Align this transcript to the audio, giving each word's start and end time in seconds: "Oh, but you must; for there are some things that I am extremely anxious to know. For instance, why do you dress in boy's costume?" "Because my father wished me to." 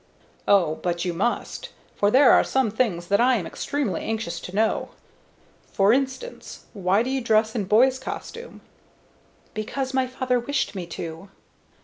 "Oh, 0.47 0.79
but 0.81 1.05
you 1.05 1.13
must; 1.13 1.69
for 1.95 2.09
there 2.09 2.31
are 2.31 2.43
some 2.43 2.71
things 2.71 3.05
that 3.05 3.21
I 3.21 3.35
am 3.35 3.45
extremely 3.45 4.01
anxious 4.01 4.39
to 4.39 4.55
know. 4.55 4.89
For 5.71 5.93
instance, 5.93 6.65
why 6.73 7.03
do 7.03 7.11
you 7.11 7.21
dress 7.21 7.53
in 7.53 7.65
boy's 7.65 7.99
costume?" 7.99 8.61
"Because 9.53 9.93
my 9.93 10.07
father 10.07 10.39
wished 10.39 10.73
me 10.73 10.87
to." 10.87 11.29